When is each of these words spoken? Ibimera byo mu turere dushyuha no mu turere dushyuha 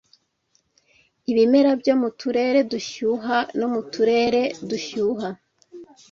Ibimera 1.31 1.71
byo 1.81 1.93
mu 2.01 2.09
turere 2.19 2.59
dushyuha 2.71 3.37
no 3.59 3.67
mu 3.73 3.81
turere 3.93 4.41
dushyuha 4.69 5.27